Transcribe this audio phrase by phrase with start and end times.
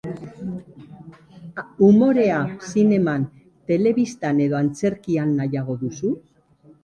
[1.87, 3.27] Umorea, zineman,
[3.73, 6.11] telebistan edo antzerkian nahiago duzu?